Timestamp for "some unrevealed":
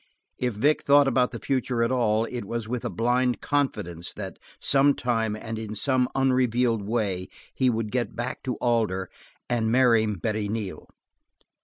5.75-6.81